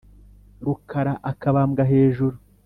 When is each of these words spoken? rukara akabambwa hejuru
rukara 0.65 1.13
akabambwa 1.31 1.81
hejuru 1.91 2.37